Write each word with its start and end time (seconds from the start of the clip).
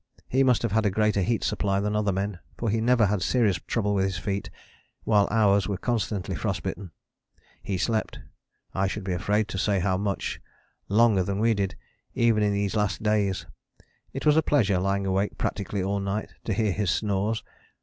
He 0.27 0.41
must 0.41 0.63
have 0.63 0.71
had 0.71 0.83
a 0.83 0.89
greater 0.89 1.21
heat 1.21 1.43
supply 1.43 1.79
than 1.79 1.95
other 1.95 2.11
men; 2.11 2.39
for 2.57 2.71
he 2.71 2.81
never 2.81 3.05
had 3.05 3.21
serious 3.21 3.59
trouble 3.67 3.93
with 3.93 4.05
his 4.05 4.17
feet, 4.17 4.49
while 5.03 5.27
ours 5.29 5.67
were 5.67 5.77
constantly 5.77 6.33
frost 6.35 6.63
bitten: 6.63 6.89
he 7.61 7.77
slept, 7.77 8.17
I 8.73 8.87
should 8.87 9.03
be 9.03 9.13
afraid 9.13 9.47
to 9.49 9.59
say 9.59 9.79
how 9.79 9.97
much, 9.97 10.41
longer 10.89 11.21
than 11.21 11.37
we 11.37 11.53
did, 11.53 11.75
even 12.15 12.41
in 12.41 12.51
these 12.53 12.75
last 12.75 13.03
days: 13.03 13.45
it 14.11 14.25
was 14.25 14.35
a 14.35 14.41
pleasure, 14.41 14.79
lying 14.79 15.05
awake 15.05 15.37
practically 15.37 15.83
all 15.83 15.99
night, 15.99 16.33
to 16.45 16.53
hear 16.53 16.71
his 16.71 16.89
snores. 16.89 17.43